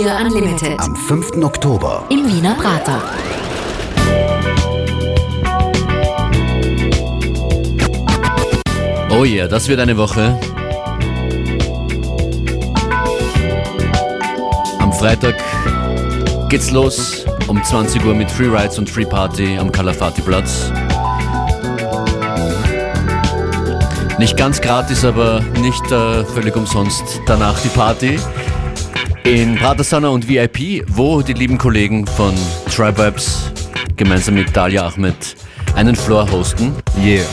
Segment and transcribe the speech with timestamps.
[0.00, 0.80] FM4 Unlimited.
[0.80, 1.42] Am 5.
[1.42, 2.04] Oktober.
[2.08, 3.02] Im Wiener Prater.
[9.10, 10.38] Oh yeah, das wird eine Woche.
[14.78, 15.34] Am Freitag
[16.48, 20.72] geht's los um 20 Uhr mit Free Rides und Free Party am Kalafati Platz.
[24.18, 28.18] Nicht ganz gratis, aber nicht äh, völlig umsonst danach die Party.
[29.24, 32.34] In Pratersana und VIP, wo die lieben Kollegen von
[32.74, 33.52] Tribes
[33.96, 35.36] gemeinsam mit Dalia Ahmed
[35.74, 36.72] einen Floor hosten.
[37.02, 37.24] Yeah.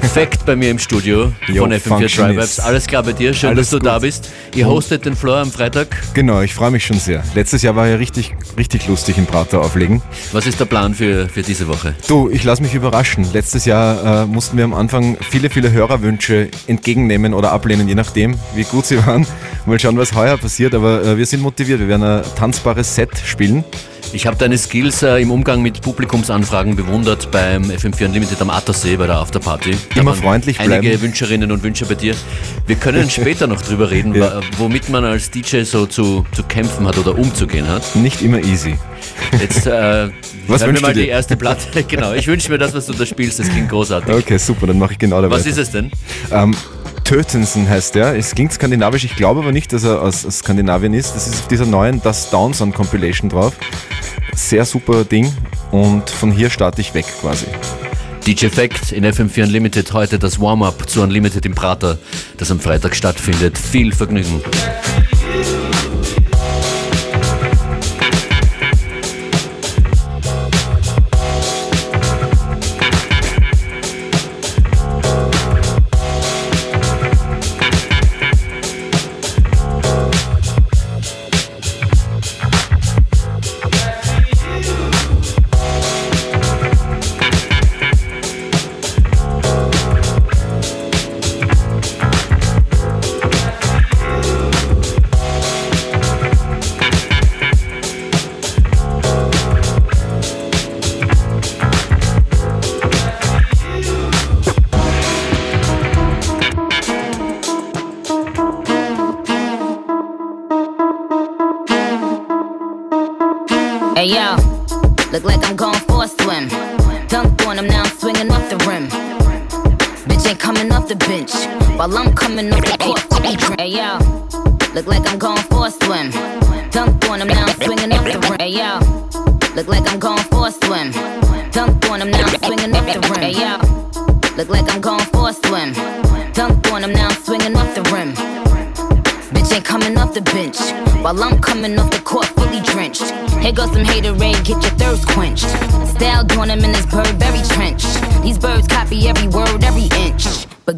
[0.00, 2.16] Perfekt bei mir im Studio Jo, von FM4 Functionist.
[2.16, 2.60] Tribes.
[2.60, 3.86] Alles klar bei dir, schön, Alles dass du gut.
[3.86, 4.30] da bist.
[4.54, 5.88] Ihr hostet den Floor am Freitag.
[6.14, 7.22] Genau, ich freue mich schon sehr.
[7.34, 10.02] Letztes Jahr war ja richtig, richtig lustig im Prater auflegen.
[10.32, 11.94] Was ist der Plan für, für diese Woche?
[12.08, 13.26] Du, ich lasse mich überraschen.
[13.32, 18.36] Letztes Jahr äh, mussten wir am Anfang viele, viele Hörerwünsche entgegennehmen oder ablehnen, je nachdem,
[18.54, 19.26] wie gut sie waren.
[19.66, 21.80] Mal schauen, was heuer passiert, aber äh, wir sind motiviert.
[21.80, 23.64] Wir werden ein tanzbares Set spielen.
[24.12, 28.96] Ich habe deine Skills äh, im Umgang mit Publikumsanfragen bewundert beim FM4 Unlimited am Attersee
[28.96, 29.76] bei der Afterparty.
[29.94, 31.02] Da Immer freundlich Einige bleiben.
[31.02, 32.14] Wünscherinnen und Wünscher bei dir.
[32.66, 34.40] Wir können später noch drüber reden, Ja.
[34.56, 37.94] womit man als DJ so zu, zu kämpfen hat oder umzugehen hat.
[37.96, 38.76] Nicht immer easy.
[39.38, 39.70] Jetzt äh,
[40.48, 41.82] Was hören wir wünschst mal die erste Platte.
[41.88, 43.38] genau, ich wünsche mir das, was du da spielst.
[43.38, 44.14] Das klingt großartig.
[44.14, 45.36] Okay, super, dann mache ich genau dabei.
[45.36, 45.90] Was ist es denn?
[46.30, 46.54] Ähm,
[47.06, 48.16] Tötensen heißt der.
[48.16, 51.14] Es klingt skandinavisch, ich glaube aber nicht, dass er aus Skandinavien ist.
[51.14, 53.54] Das ist auf dieser neuen Das Downson Compilation drauf.
[54.34, 55.32] Sehr super Ding
[55.70, 57.46] und von hier starte ich weg quasi.
[58.26, 61.96] DJ Fact in FM4 Unlimited heute das Warm-up zu Unlimited im Prater,
[62.38, 63.56] das am Freitag stattfindet.
[63.56, 64.42] Viel Vergnügen.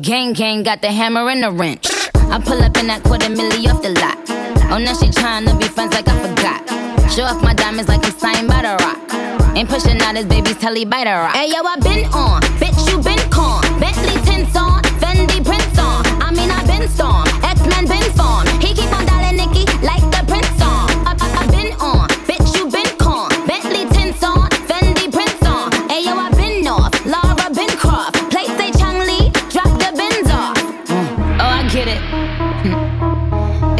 [0.09, 1.87] Gang gang got the hammer and the wrench.
[2.33, 4.17] I pull up in that quarter milli off the lot.
[4.73, 6.65] Oh, now she tryna be friends like I forgot.
[7.13, 8.97] Show off my diamonds like I'm signed by the rock.
[9.55, 11.37] Ain't pushing out his baby's telly by the rock.
[11.37, 13.61] Hey yo, I been on, bitch you been con.
[13.77, 16.01] Bentley tints on, Fendi prints on.
[16.25, 18.49] I mean I been storm, X-Men been form.
[18.65, 19.58] He keep on dialing Nicky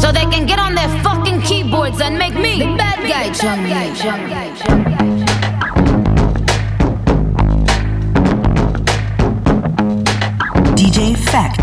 [0.00, 3.28] So they can get on their fucking keyboards and make me the bad guy,
[10.74, 11.59] DJ Phekt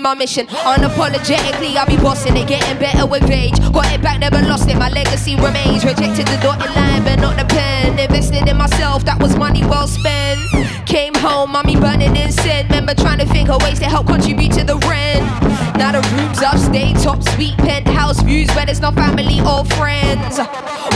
[0.00, 0.46] my mission.
[0.46, 3.58] Unapologetically, I'll be bossing it, getting better with age.
[3.72, 4.76] Got it back, never lost it.
[4.76, 5.84] My legacy remains.
[5.84, 7.98] Rejected the dotted line, but not the pen.
[7.98, 10.40] Invested in myself, that was money well spent.
[10.86, 12.68] Came home, mommy burning incense.
[12.68, 15.24] Remember trying to think of ways to help contribute to the rent.
[15.76, 20.38] Now the rooms upstate, top suite, penthouse views, where there's no family or friends.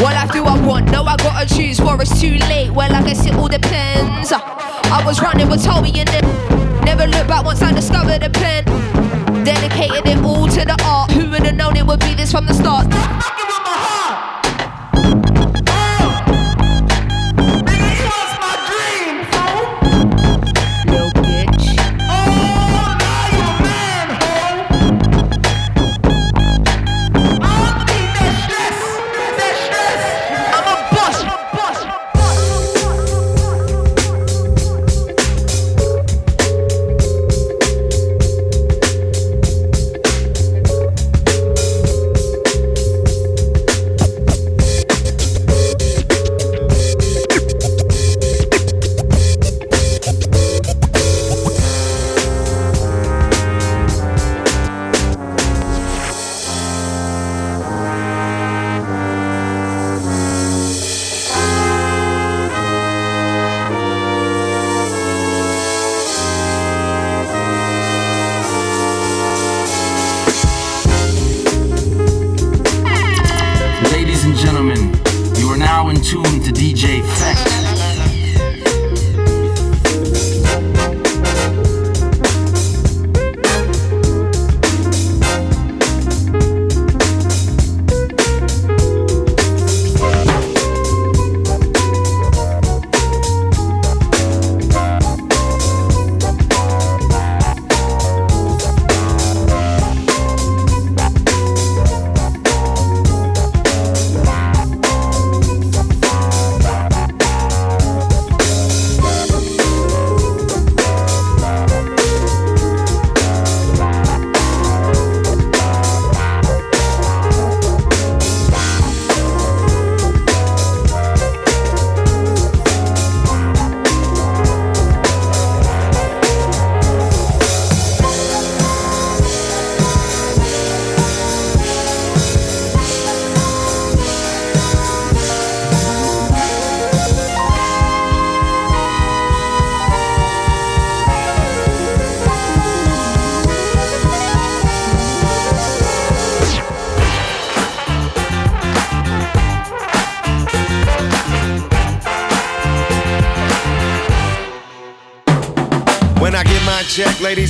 [0.00, 0.90] What life do I want?
[0.90, 2.70] No, I gotta choose, for it's too late.
[2.70, 4.32] Well, I guess it all depends.
[4.32, 6.63] I was running with Toby and them.
[6.96, 8.64] Never looked back once I discovered the pen.
[9.42, 11.10] Dedicated it all to the art.
[11.10, 12.86] Who would have known it would be this from the start?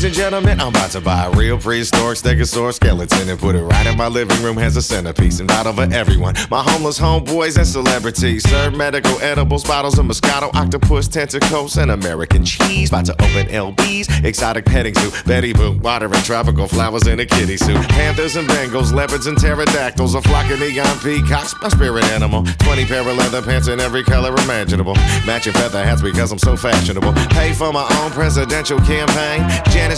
[0.05, 3.63] Ladies and gentlemen, I'm about to buy a real prehistoric stegosaurus skeleton and put it
[3.63, 6.35] right in my living room as a centerpiece and battle for everyone.
[6.51, 12.45] My homeless homeboys and celebrities serve medical edibles, bottles of Moscato, octopus, tentacles, and American
[12.45, 12.91] cheese.
[12.91, 17.25] About to open LBs, exotic petting zoo, Betty Boop, water and tropical flowers in a
[17.25, 17.81] kitty suit.
[17.89, 22.45] Panthers and Bengals, leopards and pterodactyls, a flock of neon peacocks, my spirit animal.
[22.59, 24.95] 20 pair of leather pants in every color imaginable.
[25.25, 27.15] Matching feather hats because I'm so fashionable.
[27.31, 29.41] Pay for my own presidential campaign.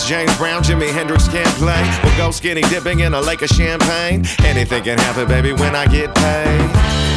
[0.05, 1.83] James Brown, Jimi Hendrix can't play.
[2.05, 4.25] We'll go skinny dipping in a lake of champagne.
[4.45, 7.15] Anything can happen, baby, when I get paid.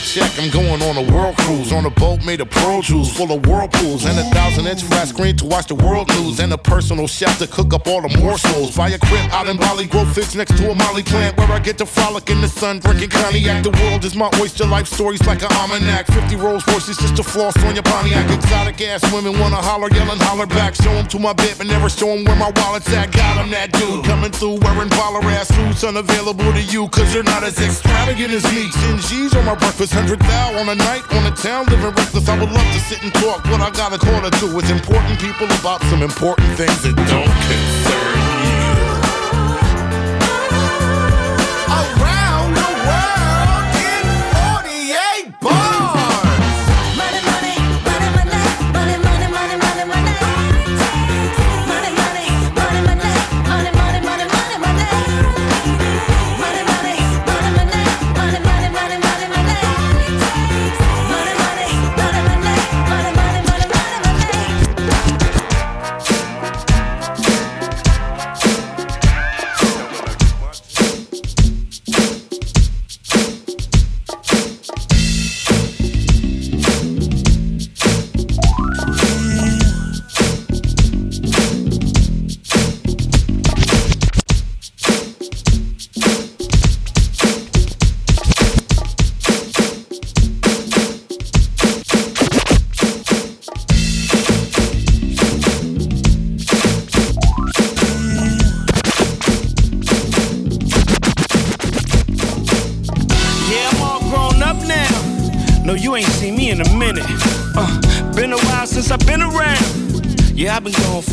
[0.00, 1.72] Check, I'm going on a world cruise.
[1.72, 2.50] On a boat made of
[2.82, 4.06] jewels, full of whirlpools.
[4.06, 6.40] And a thousand inch flat screen to watch the world news.
[6.40, 8.76] And a personal chef to cook up all the morsels.
[8.76, 11.36] Buy a crib out in Bali, grow figs next to a molly plant.
[11.36, 13.62] Where I get to frolic in the sun, drinking cognac.
[13.62, 16.06] The world is my oyster, life stories like an almanac.
[16.06, 18.30] 50 Rolls Royces just to floss on your Pontiac.
[18.30, 20.74] Exotic ass women wanna holler, yelling, holler back.
[20.74, 23.12] Show them to my bed, but never show them where my wallet's at.
[23.12, 27.22] God, I'm that dude coming through wearing baller ass suits unavailable to you, cause you're
[27.22, 28.70] not as extravagant as me.
[28.70, 32.28] 10 G's on my breakfast, 100 thou on a night, on a town, living reckless.
[32.28, 35.18] I would love to sit and talk, but I got a call to with important
[35.20, 38.29] people about some important things that don't concern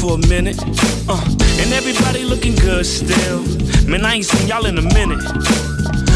[0.08, 0.58] for a minute.
[1.10, 1.20] Uh,
[1.60, 3.44] and everybody looking good still.
[3.88, 5.22] Man, I ain't seen y'all in a minute.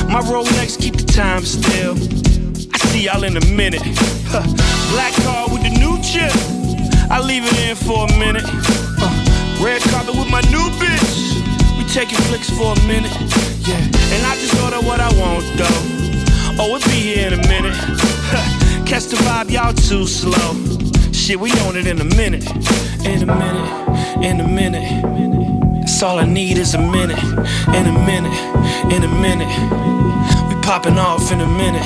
[0.08, 1.96] My Rolex keep the time still.
[2.74, 3.82] I see y'all in a minute.
[4.32, 4.44] Huh.
[4.92, 6.32] Black car with the new chip.
[7.12, 8.46] I leave it in for a minute.
[8.48, 9.12] Uh,
[9.64, 11.12] red carpet with my new bitch.
[11.78, 13.12] We taking flicks for a minute.
[13.68, 13.76] Yeah.
[14.14, 15.82] And I just order what I want though.
[16.62, 17.76] Oh, it be here in a minute.
[17.76, 18.86] Huh.
[18.86, 20.81] Catch the vibe, y'all too slow.
[21.22, 22.50] Shit, we on it in a minute.
[23.06, 24.24] In a minute.
[24.24, 25.82] In a minute.
[25.82, 27.22] That's all I need is a minute.
[27.22, 28.34] In a minute.
[28.92, 29.48] In a minute.
[30.50, 31.86] We popping off in a minute.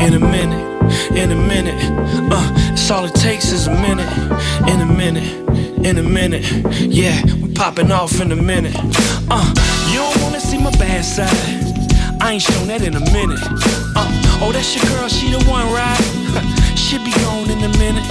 [0.00, 1.12] In a minute.
[1.14, 1.78] In a minute.
[2.32, 4.10] Uh, that's all it takes is a minute.
[4.66, 5.84] In a minute.
[5.84, 6.50] In a minute.
[6.80, 8.74] Yeah, we popping off in a minute.
[9.30, 9.54] Uh,
[9.90, 11.28] you don't wanna see my bad side.
[12.22, 13.40] I ain't shown that in a minute.
[13.94, 16.19] Uh, oh, that's your girl, she the one, right?
[16.76, 18.06] she be gone in a minute.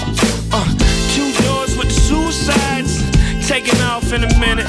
[0.52, 0.66] Uh,
[1.14, 3.04] two doors with suicides,
[3.48, 4.68] taking off in a minute.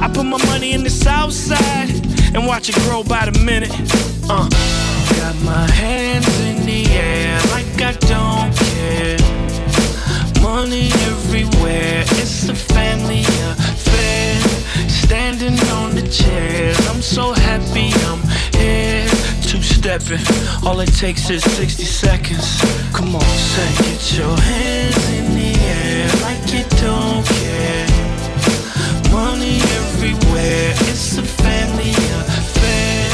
[0.00, 1.90] I put my money in the south side
[2.34, 3.72] and watch it grow by the minute.
[4.28, 4.48] Uh,
[5.20, 9.18] got my hands in the air like I don't care.
[10.42, 14.40] Money everywhere, it's a family affair.
[14.88, 18.22] Standing on the chairs, I'm so happy I'm
[18.58, 19.15] here
[19.86, 20.26] stepping.
[20.66, 22.60] All it takes is 60 seconds.
[22.92, 27.86] Come on, say, get your hands in the air like you don't care.
[29.12, 33.10] Money everywhere, it's a family affair.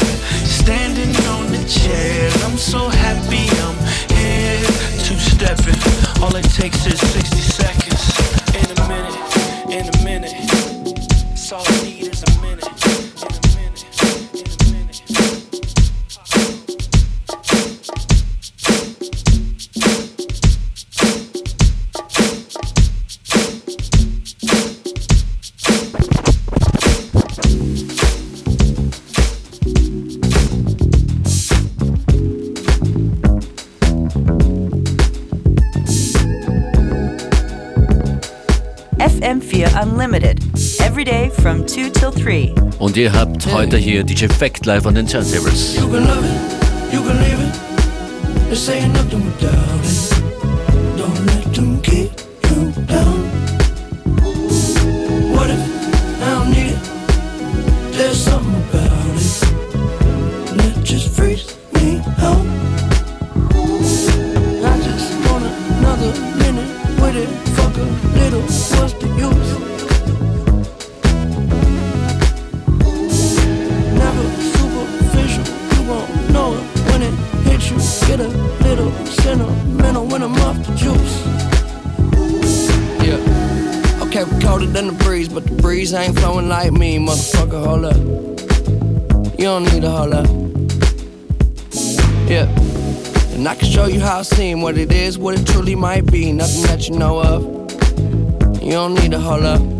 [0.61, 3.77] Standing on the chairs, I'm so happy I'm
[4.17, 4.65] here.
[5.05, 5.79] Two stepping,
[6.23, 8.03] all it takes is 60 seconds.
[8.57, 9.02] In a minute,
[41.73, 42.53] 2 till 3.
[42.77, 45.75] Und ihr habt heute hier DJ Fact live an den Turntables.
[45.75, 48.47] You can love it, you can leave it.
[48.47, 50.12] There's ain't nothing without it.
[85.33, 87.65] But the breeze ain't flowing like me, motherfucker.
[87.65, 89.39] Hold up.
[89.39, 90.27] You don't need hold up.
[92.29, 92.47] Yeah.
[93.33, 96.05] And I can show you how it seems, what it is, what it truly might
[96.11, 96.31] be.
[96.31, 97.43] Nothing that you know of.
[98.61, 99.72] You don't need hold up.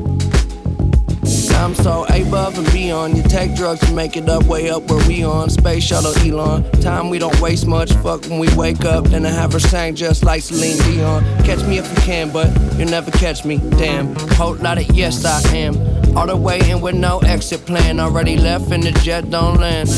[1.53, 3.17] I'm so above and beyond.
[3.17, 5.49] You take drugs to make it up, way up where we on.
[5.49, 6.69] Space shuttle Elon.
[6.81, 7.91] Time we don't waste much.
[7.93, 9.05] Fuck when we wake up.
[9.05, 11.23] Then I have her sang just like Celine Dion.
[11.43, 13.57] Catch me if you can, but you'll never catch me.
[13.77, 14.15] Damn.
[14.31, 15.75] Whole lot of yes, I am.
[16.17, 17.99] All the way in with no exit plan.
[17.99, 19.89] Already left and the jet don't land.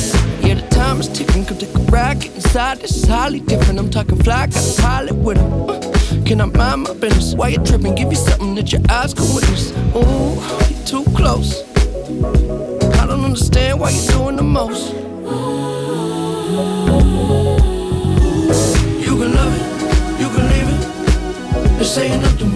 [0.42, 1.46] Yeah, the time is ticking.
[1.46, 2.80] Come take a get inside.
[2.80, 3.80] This is highly different.
[3.80, 5.70] I'm talking fly, got a pilot with him.
[5.70, 7.34] Uh, Can I mind my business?
[7.34, 7.96] Why you tripping?
[7.96, 9.72] Give you something that your eyes can witness.
[9.96, 10.36] Ooh
[10.70, 11.64] you're too close.
[13.00, 14.94] I don't understand why you're doing the most.
[19.06, 19.66] You can love it,
[20.22, 21.80] you can leave it.
[21.80, 22.55] This ain't nothing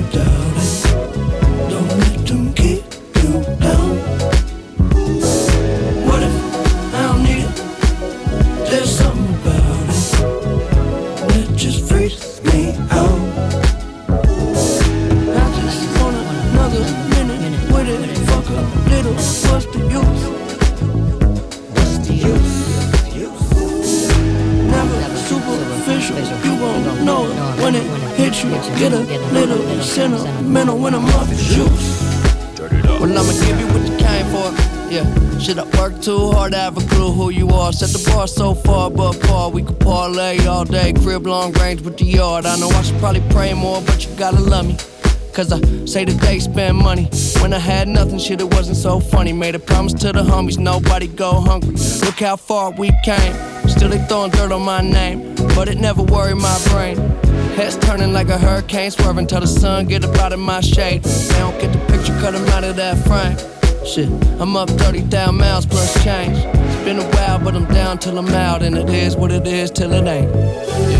[28.79, 29.00] Get a
[29.33, 32.01] little sentimental when I'm off your shoes.
[32.57, 34.89] Well, I'ma give you what you came for.
[34.89, 37.74] Yeah, shit, I work too hard to have a clue who you are.
[37.74, 40.94] Set the bar so far above par, we could parlay all day.
[40.94, 42.46] Crib long range with the yard.
[42.46, 44.77] I know I should probably pray more, but you gotta love me.
[45.33, 47.09] Cause I say that they spend money.
[47.42, 49.33] When I had nothing, shit, it wasn't so funny.
[49.33, 51.75] Made a promise to the homies, nobody go hungry.
[52.05, 53.33] Look how far we came.
[53.68, 55.35] Still, they throwing dirt on my name.
[55.53, 56.96] But it never worried my brain.
[57.59, 61.03] Heads turning like a hurricane, swerving till the sun get up out of my shade.
[61.03, 63.35] They don't get the picture, cut them out of that frame.
[63.85, 64.07] Shit,
[64.39, 66.37] I'm up 30,000 miles plus change.
[66.37, 68.63] It's been a while, but I'm down till I'm out.
[68.63, 70.99] And it is what it is till it ain't.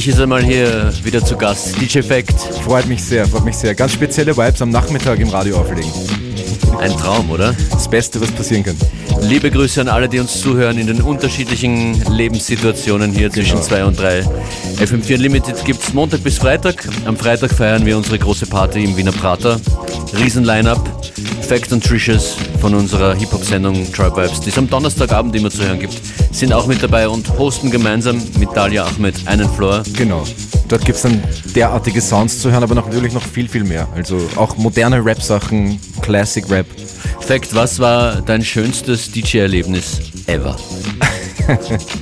[0.00, 1.78] Endlich ist er mal hier wieder zu Gast.
[1.78, 2.40] DJ Fact.
[2.64, 3.74] Freut mich sehr, freut mich sehr.
[3.74, 5.92] Ganz spezielle Vibes am Nachmittag im Radio auflegen.
[6.78, 7.54] Ein Traum, oder?
[7.70, 8.76] Das Beste, was passieren kann.
[9.20, 13.62] Liebe Grüße an alle, die uns zuhören in den unterschiedlichen Lebenssituationen hier zwischen Genau.
[13.62, 14.24] 2 und 3.
[14.78, 16.82] FM4 Unlimited gibt es Montag bis Freitag.
[17.04, 19.60] Am Freitag feiern wir unsere große Party im Wiener Prater.
[20.18, 20.80] Riesen-Line-Up.
[21.46, 25.78] Fact und Tricious von unserer Hip-Hop-Sendung Tribe Vibes, die es am Donnerstagabend immer zu hören
[25.78, 29.82] gibt, sind auch mit dabei und hosten gemeinsam mit Dalia Ahmed einen Floor.
[29.96, 30.24] Genau.
[30.68, 31.22] Dort gibt es dann
[31.54, 33.88] derartige Sounds zu hören, aber natürlich noch viel, viel mehr.
[33.94, 36.66] Also auch moderne Rap-Sachen, Classic Rap.
[37.20, 40.56] Fact, was war dein schönstes DJ-Erlebnis ever?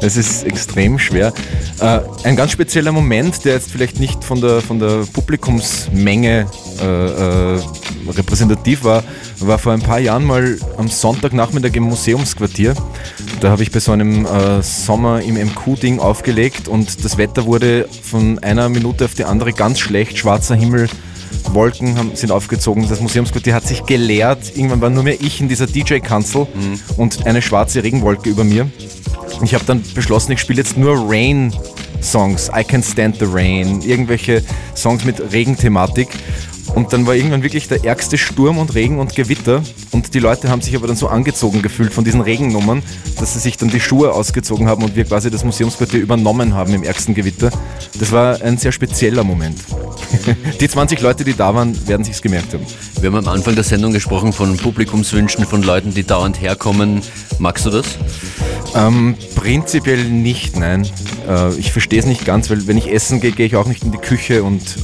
[0.00, 1.32] Es ist extrem schwer.
[1.80, 6.46] Äh, ein ganz spezieller Moment, der jetzt vielleicht nicht von der, von der Publikumsmenge
[6.80, 7.60] äh, äh,
[8.08, 9.02] repräsentativ war,
[9.40, 12.74] war vor ein paar Jahren mal am Sonntagnachmittag im Museumsquartier.
[13.40, 17.88] Da habe ich bei so einem äh, Sommer im MQ-Ding aufgelegt und das Wetter wurde
[18.02, 20.88] von einer Minute auf die andere ganz schlecht, schwarzer Himmel.
[21.52, 24.56] Wolken haben, sind aufgezogen, das Museumsquartier hat sich geleert.
[24.56, 26.46] Irgendwann war nur mehr ich in dieser DJ-Kanzel
[26.96, 28.68] und eine schwarze Regenwolke über mir.
[29.42, 32.50] Ich habe dann beschlossen, ich spiele jetzt nur Rain-Songs.
[32.56, 34.42] I Can Stand the Rain, irgendwelche
[34.74, 36.08] Songs mit Regenthematik.
[36.76, 39.62] Und dann war irgendwann wirklich der ärgste Sturm und Regen und Gewitter.
[39.92, 42.82] Und die Leute haben sich aber dann so angezogen gefühlt von diesen Regennummern,
[43.18, 46.74] dass sie sich dann die Schuhe ausgezogen haben und wir quasi das Museumsquartier übernommen haben
[46.74, 47.50] im ärgsten Gewitter.
[47.98, 49.58] Das war ein sehr spezieller Moment.
[50.60, 52.66] Die 20 Leute, die da waren, werden sich's gemerkt haben.
[53.00, 57.00] Wir haben am Anfang der Sendung gesprochen von Publikumswünschen, von Leuten, die dauernd herkommen.
[57.38, 57.96] Magst du das?
[58.74, 60.86] Ähm, prinzipiell nicht, nein.
[61.26, 63.82] Äh, ich verstehe es nicht ganz, weil wenn ich essen gehe, gehe ich auch nicht
[63.82, 64.76] in die Küche und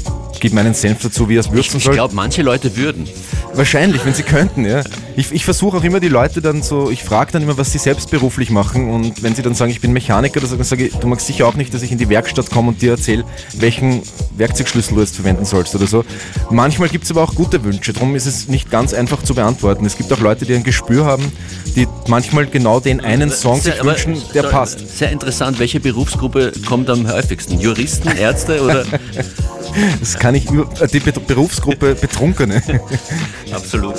[0.42, 1.94] gebe meinen Senf dazu, wie er es würzen Ich soll.
[1.94, 3.08] glaube, manche Leute würden.
[3.54, 4.82] Wahrscheinlich, wenn sie könnten, ja.
[5.14, 7.78] Ich, ich versuche auch immer die Leute dann so, ich frage dann immer, was sie
[7.78, 11.06] selbst beruflich machen und wenn sie dann sagen, ich bin Mechaniker, dann sage ich, du
[11.06, 13.24] magst sicher auch nicht, dass ich in die Werkstatt komme und dir erzähle,
[13.58, 14.02] welchen
[14.36, 16.04] Werkzeugschlüssel du jetzt verwenden sollst oder so.
[16.50, 19.84] Manchmal gibt es aber auch gute Wünsche, darum ist es nicht ganz einfach zu beantworten.
[19.86, 21.30] Es gibt auch Leute, die ein Gespür haben,
[21.76, 24.98] die manchmal genau den einen Song sich Sehr- aber- wünschen, der so- passt.
[24.98, 25.58] Sehr interessant.
[25.60, 27.60] Welche Berufsgruppe kommt am häufigsten?
[27.60, 28.84] Juristen, Ärzte oder?
[30.00, 32.62] Das kann ich über äh, die Be Berufsgruppe Betrunkene
[33.52, 33.94] Absolut.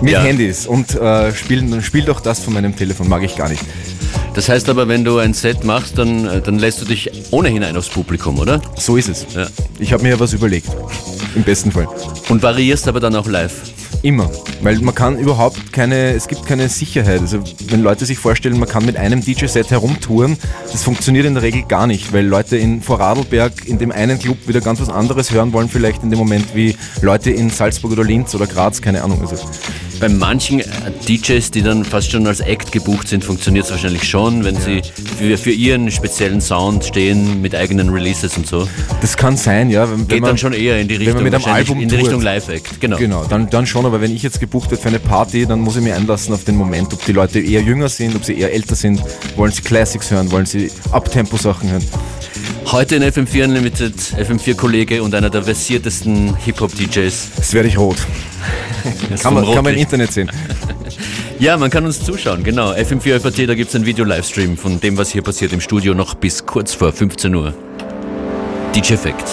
[0.00, 0.22] mit Ja.
[0.22, 3.62] Handys und äh, spielen, spiel doch das von meinem Telefon, mag ich gar nicht.
[4.34, 7.64] Das heißt aber, wenn du ein Set machst, dann, äh, dann lässt du dich ohnehin
[7.64, 8.60] ein aufs Publikum, oder?
[8.76, 9.26] So ist es.
[9.34, 9.46] Ja.
[9.78, 10.68] Ich habe mir ja was überlegt.
[11.34, 11.88] Im besten Fall.
[12.28, 13.52] Und variierst aber dann auch live.
[14.02, 14.30] Immer.
[14.62, 17.20] Weil man kann überhaupt keine, es gibt keine Sicherheit.
[17.20, 20.38] Also wenn Leute sich vorstellen, man kann mit einem DJ-Set herumtouren,
[20.72, 24.38] das funktioniert in der Regel gar nicht, weil Leute in Vorarlberg in dem einen Club
[24.48, 28.04] wieder ganz was anderes hören wollen, vielleicht in dem Moment wie Leute in Salzburg oder
[28.04, 29.20] Linz oder Graz, keine Ahnung.
[29.20, 29.36] Also
[30.00, 30.64] Bei manchen äh,
[31.06, 34.80] DJs, die dann fast schon als Act gebucht sind, funktioniert es wahrscheinlich schon, wenn sie
[35.18, 38.66] für, für ihren speziellen Sound stehen mit eigenen Releases und so.
[39.02, 39.90] Das kann sein, ja.
[39.90, 41.80] Wenn, wenn Geht man, dann schon eher in die wenn Richtung, man mit einem Album
[41.80, 41.96] in die.
[41.96, 42.80] Richtung Live-Act.
[42.80, 42.96] Genau.
[42.96, 45.76] Genau, dann, dann schon, aber wenn ich jetzt gebucht werde für eine Party, dann muss
[45.76, 48.54] ich mich einlassen auf den Moment, ob die Leute eher jünger sind, ob sie eher
[48.54, 49.02] älter sind,
[49.36, 51.84] wollen sie Classics hören, wollen sie Uptempo-Sachen hören.
[52.66, 57.30] Heute in FM4 Unlimited, FM4-Kollege und einer der versiertesten Hip-Hop-DJs.
[57.36, 57.96] Das werde ich rot.
[59.22, 60.30] Kann man, kann man im Internet sehen.
[61.38, 62.72] Ja, man kann uns zuschauen, genau.
[62.72, 66.14] FM4 FAT, da gibt es einen Video-Livestream von dem, was hier passiert im Studio, noch
[66.14, 67.54] bis kurz vor 15 Uhr.
[68.74, 69.24] DJ Effect.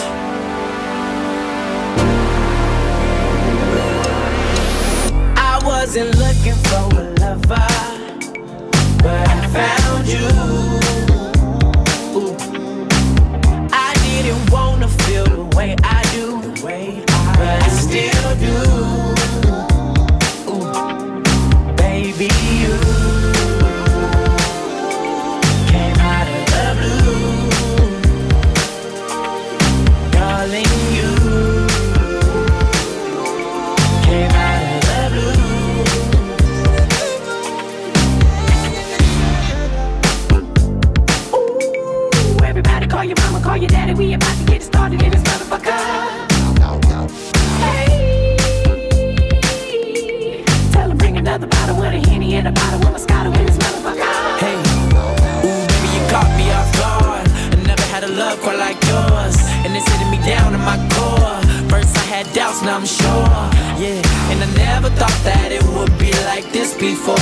[59.77, 61.37] It's hitting me down in my core.
[61.69, 63.29] First I had doubts, now I'm sure.
[63.77, 67.15] Yeah, and I never thought that it would be like this before.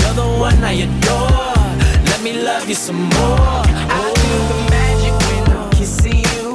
[0.00, 1.62] You're the one I adore.
[2.10, 3.62] Let me love you some more.
[3.98, 6.48] I feel the magic when I'm kissing you.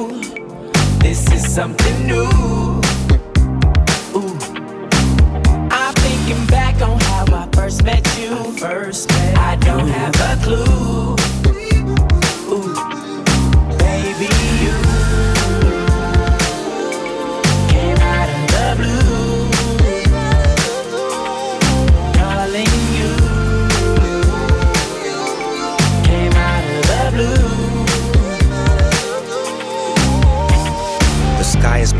[0.98, 2.28] This is something new.
[5.72, 8.36] I'm thinking back on how I first met you.
[8.58, 11.19] First met I don't have a clue.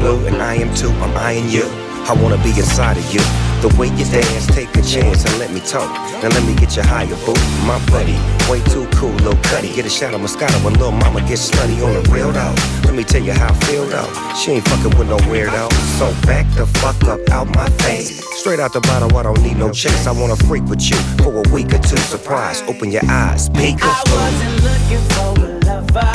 [0.01, 0.91] Blue and I am too.
[1.05, 1.65] I'm eyeing you.
[2.09, 3.21] I wanna be inside of you.
[3.61, 5.93] The way you dance, take a chance and let me talk.
[6.23, 7.37] Now let me get you higher, boo.
[7.69, 8.17] My buddy,
[8.49, 9.69] way too cool, Lil Cuddy.
[9.77, 12.55] Get a shot of Moscato when little Mama gets slutty on the real though.
[12.85, 14.11] Let me tell you how I feel though.
[14.35, 15.71] She ain't fucking with no weirdo.
[15.99, 18.25] So back the fuck up out my face.
[18.41, 20.07] Straight out the bottle, I don't need no chase.
[20.07, 21.99] I wanna freak with you for a week or two.
[21.99, 23.77] Surprise, open your eyes, peek.
[23.83, 26.13] I wasn't looking for a lover,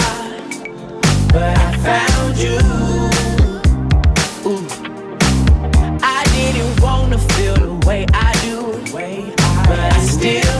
[1.31, 2.84] but I found you.
[10.25, 10.54] But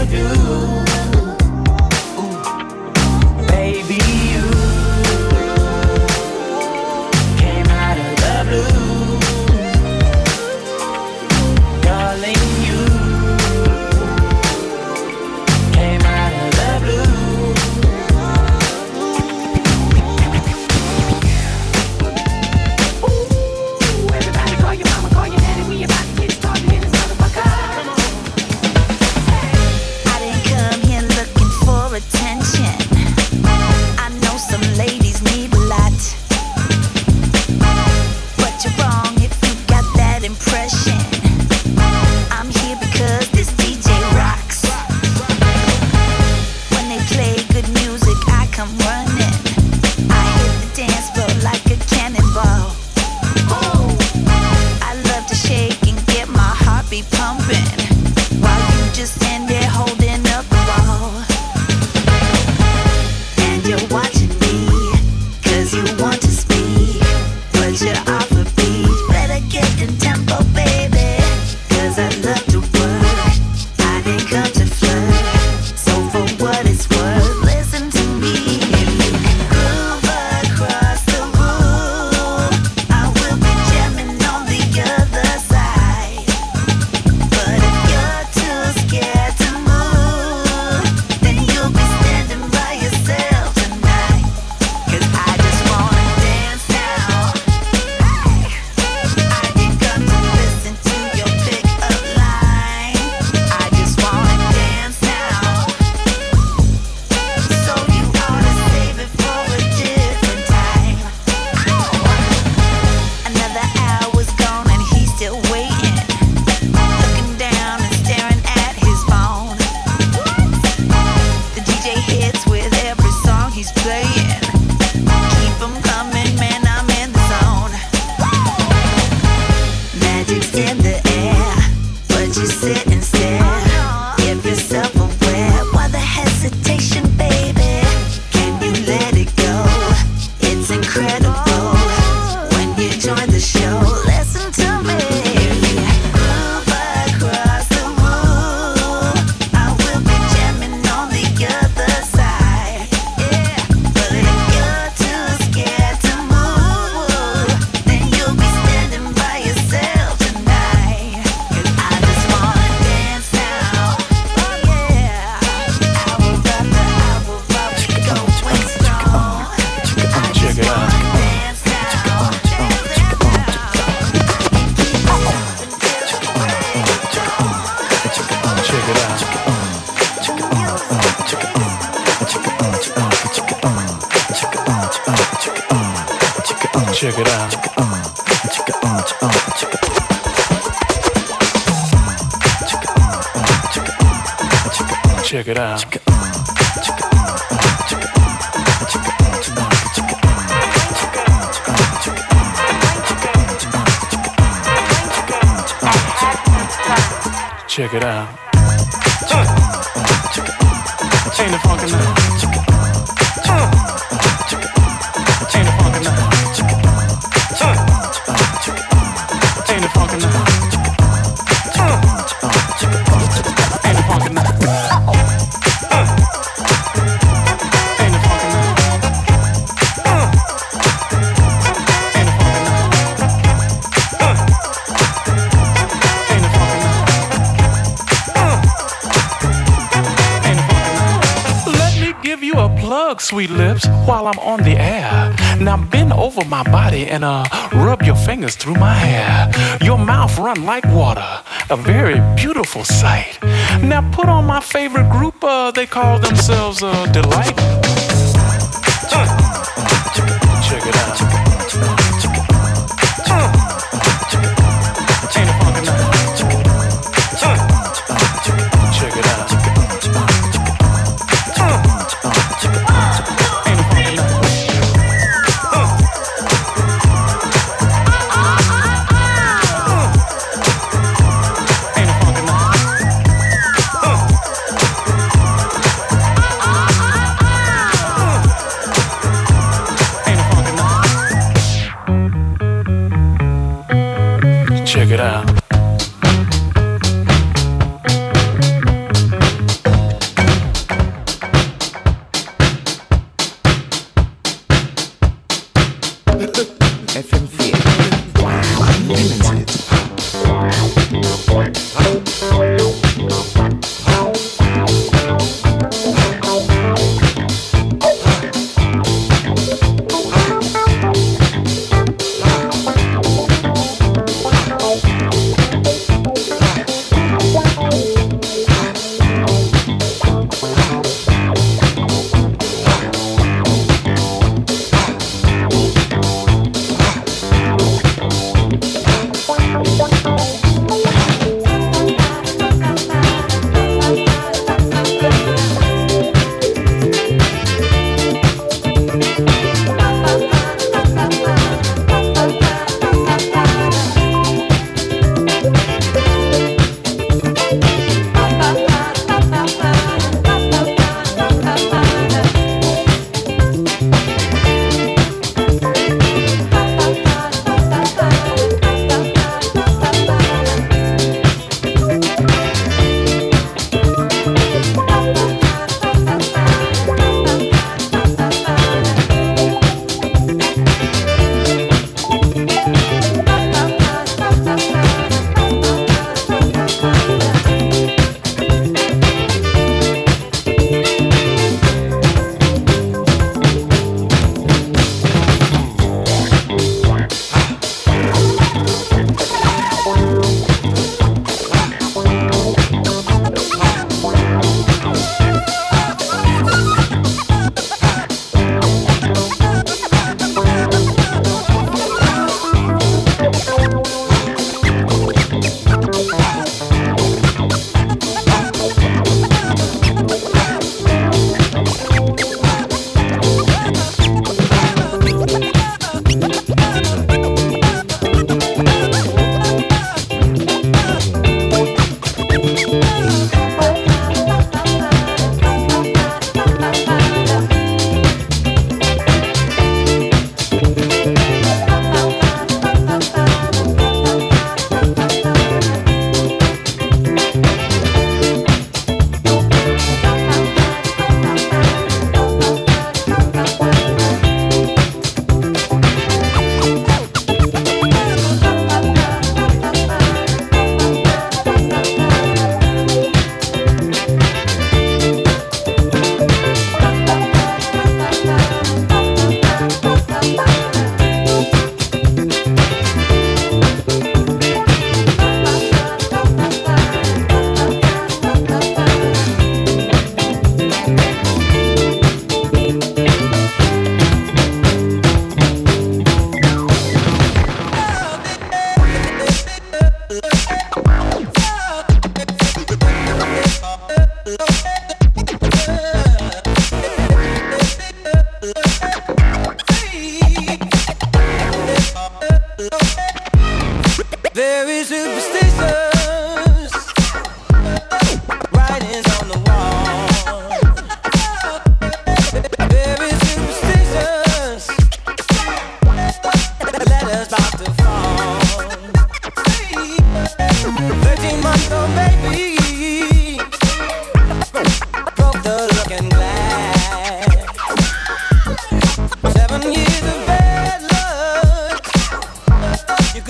[246.95, 249.51] body and uh rub your fingers through my hair.
[249.81, 251.27] Your mouth run like water,
[251.69, 253.37] a very beautiful sight.
[253.81, 258.04] Now put on my favorite group, uh, they call themselves uh, Delight.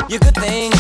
[0.10, 0.75] you good thing.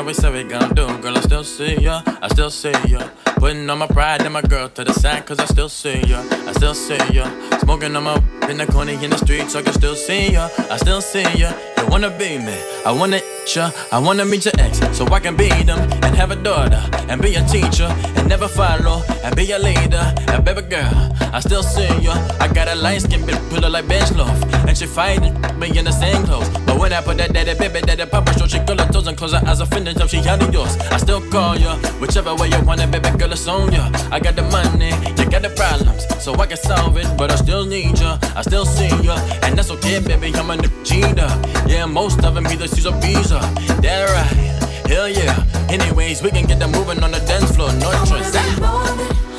[0.00, 3.06] That we said we gon' do, girl, I still see ya, I still see ya.
[3.36, 6.24] Putting all my pride and my girl to the side, cause I still see ya,
[6.46, 7.26] I still see ya.
[7.58, 8.14] Smoking on my
[8.48, 11.28] in the corner in the streets, so I can still see ya, I still see
[11.36, 11.52] ya.
[11.78, 15.20] You wanna be me, I wanna eat ya, I wanna meet your ex, so I
[15.20, 19.36] can beat them and have a daughter and be a teacher and never follow and
[19.36, 20.14] be a leader.
[20.28, 22.14] And baby girl, I still see ya.
[22.40, 24.36] I got a light skin, bitch, pull her like bench loaf,
[24.66, 26.48] and she fighting me in the same clothes.
[26.66, 29.16] But when I put that daddy baby, daddy papa show, she girl her toes and
[29.16, 30.76] close her eyes, offended till she out of yours.
[30.90, 33.90] I still call ya, whichever way you want it, baby girl, it's on ya.
[34.10, 37.36] I got the money, you got the problems, so I can solve it, but I
[37.36, 38.18] still need ya.
[38.36, 40.34] I still see ya, and that's okay, baby.
[40.34, 41.30] I'm a cheater.
[41.66, 43.30] Yeah, most of them either C's or B's.
[43.30, 45.44] That right, hell yeah.
[45.68, 49.29] Anyways, we can get them moving on the dance floor, no choice.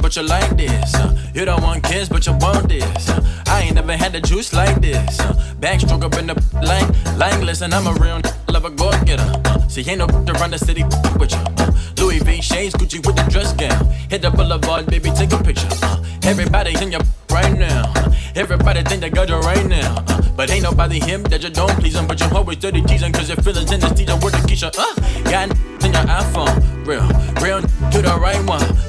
[0.00, 0.94] But you like this.
[0.94, 3.08] Uh, you don't want kids, but you want this.
[3.08, 5.20] Uh, I ain't never had the juice like this.
[5.20, 9.30] Uh, backstroke up in the line, line listen, I'm a real love go getter.
[9.44, 10.84] Uh, see, ain't no to run the city
[11.18, 11.38] with you.
[11.58, 13.84] Uh, Louis V shades, Gucci with the dress gown.
[14.08, 15.68] Hit the boulevard, baby, take a picture.
[15.82, 17.92] Uh, everybody in your right now.
[17.96, 20.02] Uh, everybody think they got you right now.
[20.08, 22.06] Uh, but ain't nobody him that you don't please him.
[22.06, 24.70] But you always dirty teasing, cause your feelings in this teacher word to Keisha.
[24.76, 25.50] Uh, got
[25.84, 26.86] in your iPhone.
[26.86, 27.06] Real,
[27.42, 28.83] real, do the right one.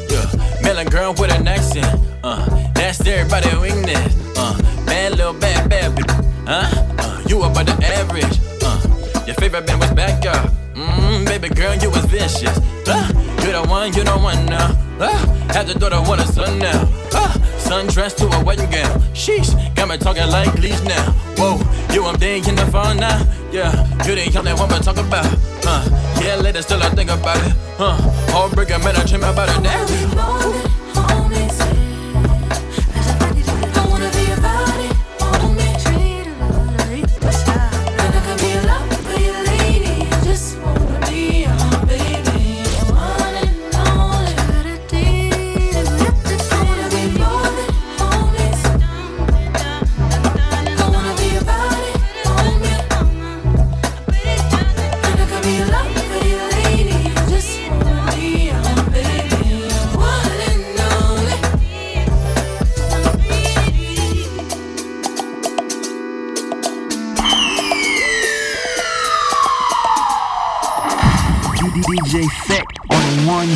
[0.96, 2.00] Girl with an accent.
[2.24, 4.16] Uh, that's everybody weakness.
[4.38, 6.10] Uh, bad little bad bad bitch.
[6.48, 6.72] Huh?
[6.98, 8.40] Uh, you above the average.
[8.64, 10.50] Uh, your favorite band was back up.
[10.74, 12.58] Mmm, baby girl, you was vicious.
[12.88, 13.12] Uh,
[13.44, 14.72] you the one, you the one now.
[14.98, 15.12] Uh,
[15.52, 16.88] had the daughter want a son now.
[17.12, 19.02] Uh, sundress to a wedding gown.
[19.12, 21.12] Sheesh, got me talking like leaves now.
[21.36, 21.60] Whoa,
[21.94, 23.20] you I'm there in the phone now.
[23.52, 23.76] Yeah,
[24.08, 25.28] you the that want to talk about.
[25.68, 25.84] Uh,
[26.24, 27.54] yeah, later still I think about it.
[27.78, 27.98] Uh,
[28.32, 30.75] heartbreaker, man, I dream about it now.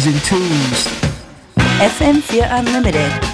[0.08, 0.88] And twos.
[1.80, 3.29] FM4 Unlimited.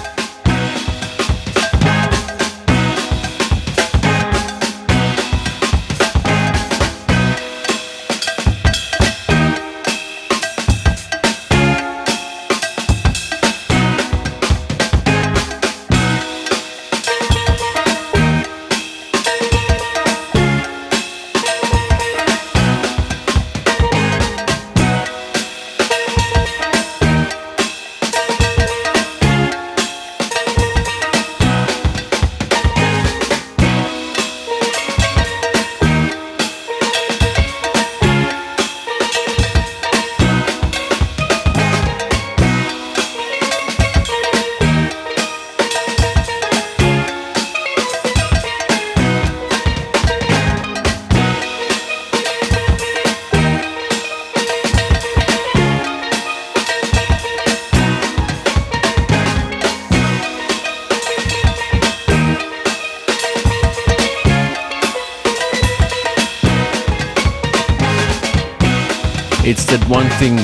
[70.18, 70.38] Thing.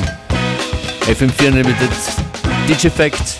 [1.07, 1.91] FM4 Unlimited
[2.68, 3.37] DJ Fact.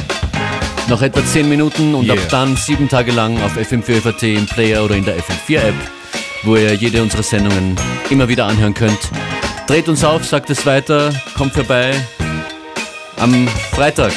[0.89, 2.15] Noch etwa 10 Minuten und Yeah.
[2.15, 5.75] ab dann sieben Tage lang auf FM4 FAT im Player oder in der FM4 App,
[6.43, 7.77] wo ihr jede unserer Sendungen
[8.11, 8.99] immer wieder anhören könnt.
[9.67, 11.93] Dreht uns auf, sagt es weiter, kommt vorbei.
[13.19, 14.13] Am Freitag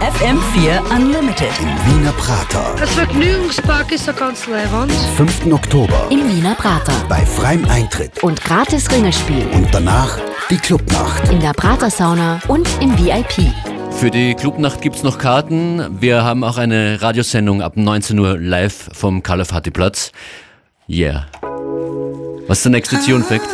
[0.00, 1.48] FM4 Unlimited.
[1.60, 2.74] Im Wiener Prater.
[2.78, 4.92] Das Vergnügungspark ist ja ganz leibend.
[5.16, 5.52] 5.
[5.52, 6.06] Oktober.
[6.10, 6.92] Im Wiener Prater.
[7.08, 8.22] Bei freiem Eintritt.
[8.22, 9.46] Und gratis Ringelspiel.
[9.52, 10.18] Und danach
[10.50, 11.28] die Clubnacht.
[11.32, 13.52] In der Prater Sauna und im VIP.
[13.90, 16.00] Für die Clubnacht gibt es noch Karten.
[16.00, 20.12] Wir haben auch eine Radiosendung ab 19 Uhr live vom Kalafati-Platz.
[20.88, 21.26] Yeah.
[22.46, 23.48] Was ist der nächste Tune-Fact?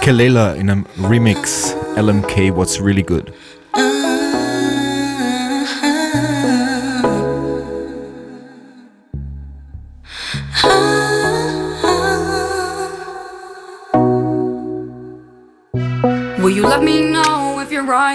[0.00, 1.76] Kelela in einem Remix.
[1.96, 3.32] LMK, What's Really Good.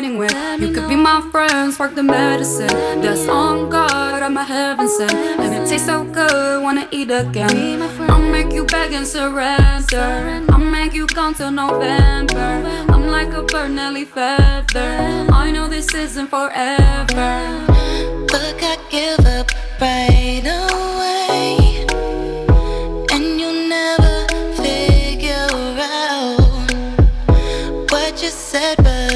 [0.03, 0.61] You're with?
[0.61, 2.67] You could be my friend, work the medicine.
[3.01, 5.13] That's on God, I'm a heaven sent.
[5.13, 7.81] And it tastes so good, wanna eat again.
[8.09, 10.45] I'll make you beg and surrender.
[10.49, 12.63] I'll make you come till November.
[12.89, 15.27] I'm like a bird, nearly feather.
[15.31, 17.65] I know this isn't forever.
[18.29, 21.85] But I give up right away.
[23.11, 24.27] And you'll never
[24.61, 25.47] figure
[25.79, 26.71] out
[27.91, 29.06] what you said, but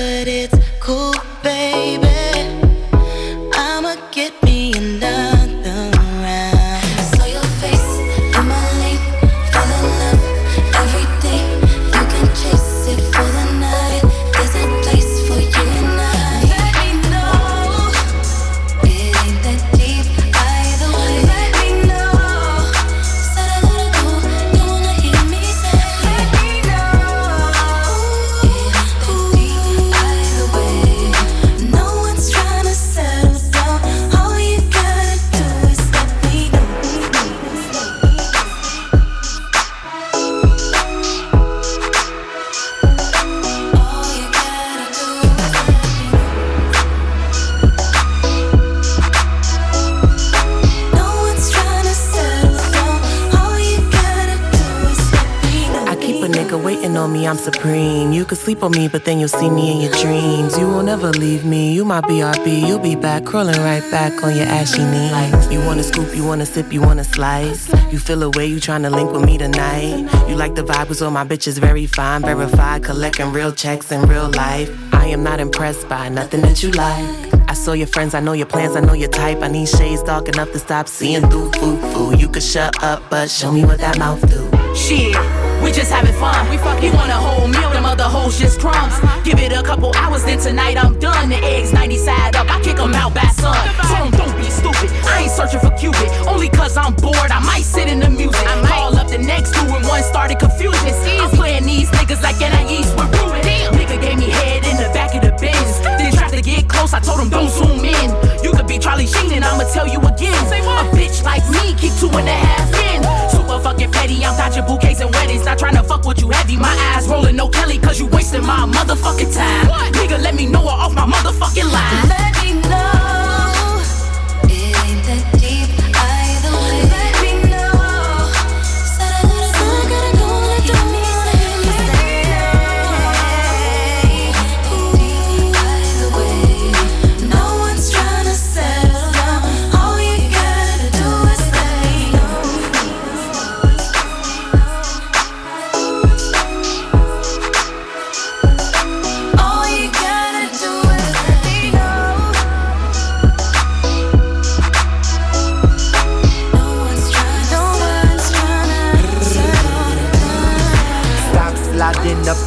[56.71, 58.13] waiting on me, I'm supreme.
[58.13, 60.57] You could sleep on me, but then you'll see me in your dreams.
[60.57, 62.67] You will never leave me, you my BRB.
[62.67, 65.51] You'll be back, crawling right back on your ashy knees.
[65.51, 67.69] You wanna scoop, you wanna sip, you wanna slice.
[67.91, 69.97] You feel a way, you tryna link with me tonight.
[70.29, 74.01] You like the vibe, so my bitch is very fine, verified, collecting real checks in
[74.07, 74.69] real life.
[74.93, 77.09] I am not impressed by nothing that you like.
[77.49, 79.39] I saw your friends, I know your plans, I know your type.
[79.41, 81.51] I need shades dark enough to stop seeing through.
[81.53, 82.15] Foo, foo.
[82.15, 84.41] You could shut up, but show me what that mouth do.
[84.73, 85.17] Shit,
[85.63, 86.49] we just having fun.
[86.49, 88.95] We fuck you want a whole meal, them other hoes just crumbs.
[89.23, 91.29] Give it a couple hours, then tonight I'm done.
[91.29, 93.55] The eggs 90 side up, I kick them out by sun.
[93.89, 94.89] Tell 'em don't be stupid.
[95.05, 97.31] I ain't searching for Cupid, only cause I'm bored.
[97.31, 98.45] I might sit in the music.
[98.47, 100.93] I call up the next two and one started confusion.
[101.19, 103.41] I'm playing these niggas like NIEs with Ruben.
[103.77, 106.10] Nigga gave me head in the back of the Benz.
[106.41, 108.09] To get close, I told him don't zoom in.
[108.43, 110.33] You could be Charlie Sheen and I'ma tell you again.
[110.33, 113.03] A bitch like me keep two and a half in.
[113.29, 115.45] Super fucking petty, I'm dodging bouquets and weddings.
[115.45, 116.57] Not trying to fuck with you heavy.
[116.57, 119.67] My eyes rolling, no Kelly, cause you wasting my motherfucking time.
[119.93, 122.09] Nigga, let me know her off my motherfucking line.
[122.09, 123.10] Let me know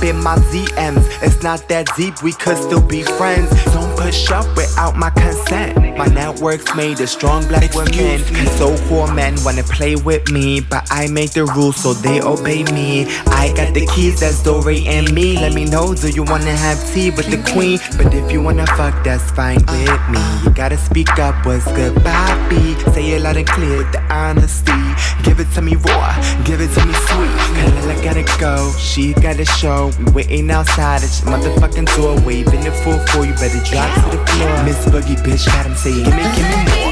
[0.05, 1.05] in my ZMs.
[1.23, 3.74] It's not that deep, we could still be friends.
[3.97, 5.77] Push up without my consent.
[5.97, 7.95] My network's made of strong black women.
[7.95, 10.61] And so poor men wanna play with me.
[10.61, 13.07] But I make the rules so they obey me.
[13.27, 15.39] I got the keys, that's Dory and me.
[15.39, 17.79] Let me know, do you wanna have tea with the queen?
[17.97, 20.21] But if you wanna fuck, that's fine with me.
[20.45, 22.75] You gotta speak up, what's good, Bobby?
[22.93, 24.73] Say it loud and clear with the honesty.
[25.23, 26.15] Give it to me raw,
[26.45, 27.31] give it to me sweet.
[27.89, 29.91] I gotta go, she gotta show.
[29.99, 33.33] We waiting outside your motherfucking door, waving it full for you.
[33.35, 34.65] Better drop to the floor.
[34.65, 36.84] Miss Boogie, bitch, got him saying, give me,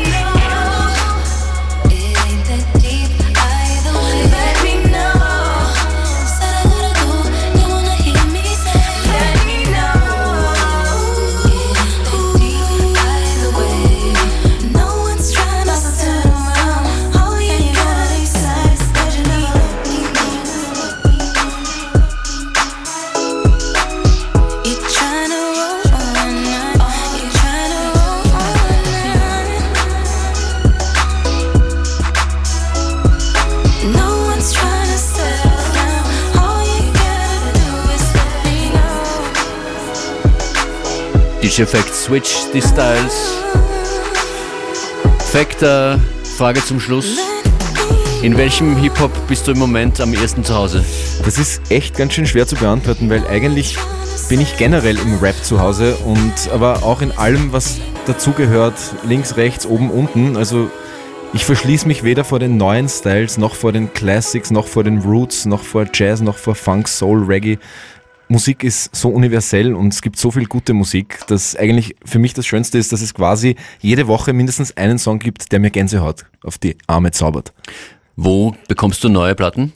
[41.53, 43.35] Fact Switch die Styles.
[45.31, 45.99] Fact, äh,
[46.39, 47.19] Frage zum Schluss.
[48.23, 50.83] In welchem Hip-Hop bist du im Moment am ehesten zu Hause?
[51.27, 53.77] Das ist echt ganz schön schwer zu beantworten, weil eigentlich
[54.31, 57.77] bin ich generell im Rap zu Hause und aber auch in allem, was
[58.07, 58.75] dazugehört,
[59.07, 60.39] links, rechts, oben, unten.
[60.39, 60.71] Also
[61.35, 65.01] ich verschließe mich weder vor den neuen Styles, noch vor den Classics, noch vor den
[65.01, 67.59] Roots, noch vor Jazz, noch vor Funk, Soul, Reggae.
[68.33, 72.33] Musik ist so universell und es gibt so viel gute Musik, dass eigentlich für mich
[72.33, 76.25] das Schönste ist, dass es quasi jede Woche mindestens einen Song gibt, der mir Gänsehaut
[76.43, 77.53] auf die Arme zaubert.
[78.17, 79.75] Wo bekommst du neue Platten?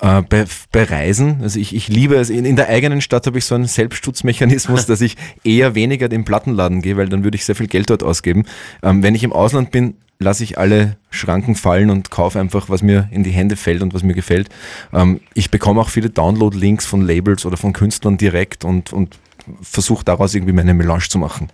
[0.00, 3.38] Äh, bei, bei Reisen, also ich, ich liebe es, in, in der eigenen Stadt habe
[3.38, 7.46] ich so einen Selbstschutzmechanismus, dass ich eher weniger den Plattenladen gehe, weil dann würde ich
[7.46, 8.44] sehr viel Geld dort ausgeben.
[8.82, 12.82] Ähm, wenn ich im Ausland bin, lasse ich alle Schranken fallen und kaufe einfach, was
[12.82, 14.48] mir in die Hände fällt und was mir gefällt.
[14.92, 19.18] Ähm, ich bekomme auch viele Download-Links von Labels oder von Künstlern direkt und, und
[19.62, 21.50] versuche daraus irgendwie meine Melange zu machen.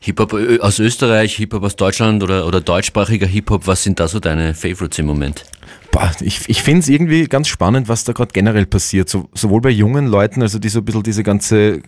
[0.00, 4.18] Hip-Hop äh, aus Österreich, Hip-Hop aus Deutschland oder, oder deutschsprachiger Hip-Hop, was sind da so
[4.18, 5.44] deine Favorites im Moment?
[5.90, 9.08] Boah, ich ich finde es irgendwie ganz spannend, was da gerade generell passiert.
[9.08, 11.82] So, sowohl bei jungen Leuten, also die so ein bisschen diese ganze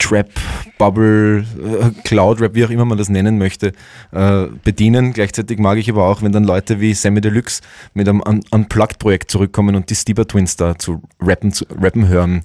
[0.00, 0.28] Trap,
[0.78, 3.72] Bubble, äh, Cloud-Rap, wie auch immer man das nennen möchte,
[4.10, 5.12] äh, bedienen.
[5.12, 7.62] Gleichzeitig mag ich aber auch, wenn dann Leute wie Sammy Deluxe
[7.94, 12.42] mit einem Un Unplugged-Projekt zurückkommen und die Stieber Twins da zu rappen, zu rappen hören.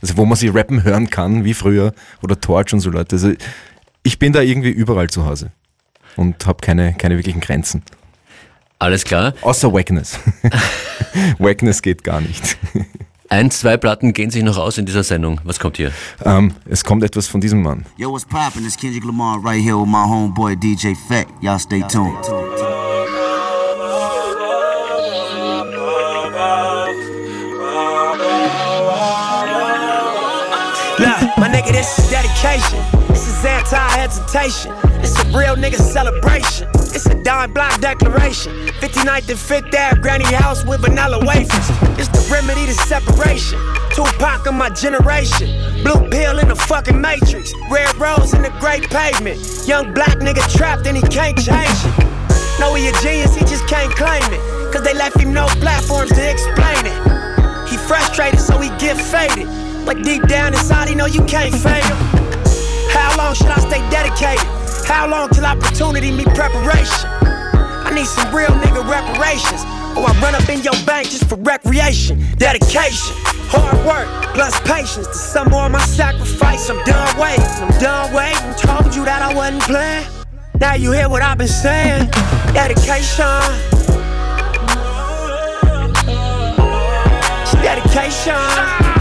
[0.00, 1.92] Also wo man sie rappen hören kann, wie früher,
[2.22, 3.16] oder Torch und so Leute.
[3.16, 3.32] Also
[4.04, 5.50] ich bin da irgendwie überall zu Hause
[6.16, 7.82] und habe keine, keine wirklichen Grenzen.
[8.78, 9.34] Alles klar.
[9.40, 10.20] Außer Wackness.
[11.38, 12.56] Wackness geht gar nicht.
[13.30, 15.38] Ein, zwei Platten gehen sich noch aus in dieser Sendung.
[15.44, 15.92] Was kommt hier?
[16.24, 17.84] Ähm, es kommt etwas von diesem Mann.
[17.98, 18.64] Yo, what's poppin'?
[18.64, 21.26] It's Kendrick Lamar right here with my homeboy DJ Fett.
[21.42, 22.16] Y'all stay tuned.
[30.98, 33.07] Look, my nigga, this is dedication.
[33.38, 34.72] Is anti-hesitation.
[34.98, 36.66] It's a real nigga celebration.
[36.74, 38.52] It's a dime block declaration.
[38.82, 41.68] 59th and 5th Ave, granny house with vanilla wafers.
[42.00, 43.60] It's the remedy to separation.
[43.94, 45.46] Tupac of my generation.
[45.84, 47.54] Blue pill in the fucking matrix.
[47.70, 49.38] Red rose in the great pavement.
[49.68, 52.58] Young black nigga trapped and he can't change it.
[52.58, 54.72] Know he a genius, he just can't claim it.
[54.72, 57.70] Cause they left him no platforms to explain it.
[57.70, 59.46] He frustrated, so he get faded.
[59.86, 62.17] But deep down inside, he know you can't him.
[63.08, 64.44] How long should I stay dedicated?
[64.84, 67.08] How long till opportunity meet preparation?
[67.08, 69.62] I need some real nigga reparations.
[69.96, 72.22] Or I run up in your bank just for recreation.
[72.36, 73.16] Dedication,
[73.48, 75.06] hard work, plus patience.
[75.06, 77.46] To some more of my sacrifice, I'm done waiting.
[77.46, 78.54] I'm done waiting.
[78.60, 80.04] Told you that I wasn't playing.
[80.60, 82.10] Now you hear what I've been saying.
[82.52, 83.24] Dedication.
[87.62, 88.97] Dedication.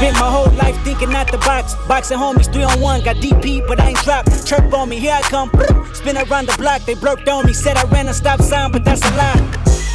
[0.00, 1.74] Spent my whole life thinking out the box.
[1.86, 4.46] Boxing homies, three on one, got DP, but I ain't dropped.
[4.46, 5.50] Chirp on me, here I come.
[5.92, 7.52] Spin around the block, they blurred on me.
[7.52, 9.40] Said I ran a stop sign, but that's a lie.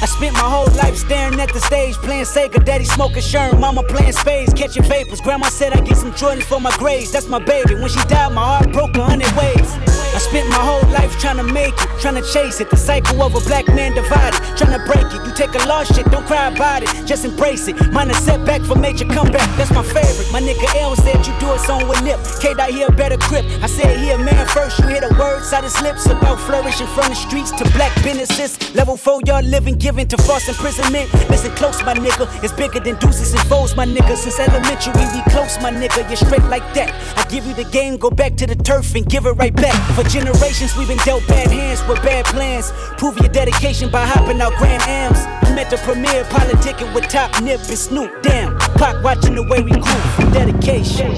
[0.03, 3.81] I spent my whole life staring at the stage, playing Sega, daddy smoking Sherm, mama
[3.81, 5.21] playing spades, catching vapors.
[5.21, 7.73] Grandma said I get some Jordans for my grades, that's my baby.
[7.73, 9.94] When she died, my heart broke a hundred ways.
[10.25, 12.69] Spent my whole life trying to make it, trying to chase it.
[12.69, 15.21] The cycle of a black man divided, trying to break it.
[15.25, 17.75] You take a lost shit, don't cry about it, just embrace it.
[17.93, 20.27] Mine setback for major comeback, that's my favorite.
[20.33, 22.19] My nigga L said you do it song with nip.
[22.41, 23.45] K dot here better grip.
[23.61, 27.07] I said here man first, you hear the words out his lips about flourishing from
[27.09, 28.57] the streets to black businesses.
[28.73, 31.07] Level four, y'all living, giving to false imprisonment.
[31.29, 32.25] Listen close, my nigga.
[32.43, 34.17] It's bigger than deuces and foes, my nigga.
[34.17, 36.01] Since elementary, we close, my nigga.
[36.09, 36.89] You're straight like that.
[37.15, 39.75] I give you the game, go back to the turf and give it right back.
[39.95, 42.71] For generations, we've been dealt bad hands with bad plans.
[42.97, 45.19] Prove your dedication by hopping out Grand Ams.
[45.43, 48.23] I'm at the premiere, politicking with Top Nip and Snoop.
[48.23, 51.11] Damn, Pac watching the way we groove from dedication.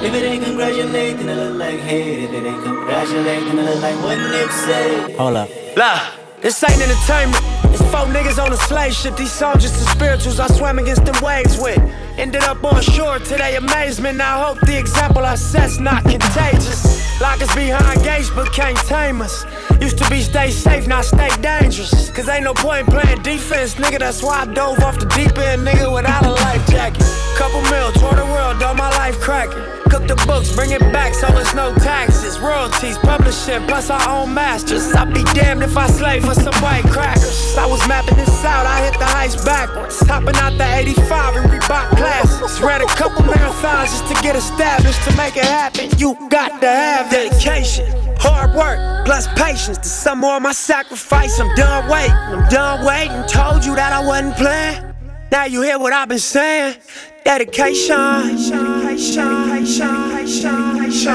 [0.00, 2.24] If it ain't congratulate, then it look like hate.
[2.24, 5.12] If it ain't congratulate, then it look like what Nip say.
[5.16, 5.48] Hold up.
[5.76, 7.42] Look, this ain't entertainment.
[7.72, 9.16] It's four niggas on a slave ship.
[9.16, 11.78] These just the spirituals I swam against them waves with.
[12.16, 14.20] Ended up on shore to their amazement.
[14.20, 16.98] I hope the example I set's not contagious.
[17.20, 19.44] Lock us behind gates, but can't tame us.
[19.80, 22.10] Used to be stay safe, now stay dangerous.
[22.10, 23.98] Cause ain't no point playing defense, nigga.
[23.98, 27.02] That's why I dove off the deep end, nigga, without a life jacket.
[27.36, 29.77] Couple mil, tour the world, all my life cracking.
[29.90, 32.38] Cook the books, bring it back so it's no taxes.
[32.38, 34.92] Royalties, publishing, plus our own masters.
[34.94, 37.56] I'd be damned if I slave for some white crackers.
[37.56, 39.98] I was mapping this out, I hit the heights backwards.
[40.00, 42.60] Hopping out the 85 and Reebok Classics.
[42.60, 45.02] Ran a couple marathons just to get established.
[45.08, 47.86] To make it happen, you got to have dedication.
[48.18, 50.04] Hard work, plus patience.
[50.04, 52.12] To more of my sacrifice, I'm done waiting.
[52.12, 53.22] I'm done waiting.
[53.28, 54.94] Told you that I wasn't playing.
[55.30, 56.76] Now you hear what I've been saying.
[57.24, 58.87] Dedication.
[58.98, 61.14] 会社会社会社会社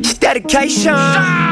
[0.00, 1.45] 来たる会社。